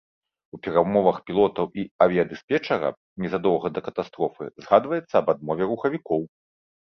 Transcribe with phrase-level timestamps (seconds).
[0.57, 2.89] У перамовах пілотаў і авіядыспетчара
[3.25, 6.21] незадоўга да катастрофы згадваецца аб адмове рухавікоў.